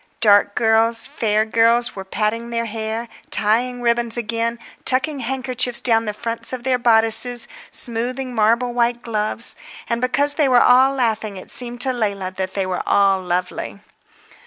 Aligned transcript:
Dark 0.19 0.55
girls, 0.55 1.05
fair 1.05 1.45
girls 1.45 1.95
were 1.95 2.03
patting 2.03 2.49
their 2.49 2.65
hair, 2.65 3.07
tying 3.29 3.83
ribbons 3.83 4.17
again, 4.17 4.57
tucking 4.83 5.19
handkerchiefs 5.19 5.79
down 5.79 6.05
the 6.05 6.11
fronts 6.15 6.51
of 6.51 6.63
their 6.63 6.79
bodices, 6.79 7.47
smoothing 7.69 8.33
marble 8.33 8.73
white 8.73 9.03
gloves. 9.03 9.55
And 9.87 10.01
because 10.01 10.33
they 10.33 10.47
were 10.49 10.57
all 10.59 10.95
laughing 10.95 11.37
it 11.37 11.51
seemed 11.51 11.81
to 11.81 11.93
Leila 11.93 12.33
that 12.37 12.55
they 12.55 12.65
were 12.65 12.81
all 12.87 13.21
lovely. 13.21 13.79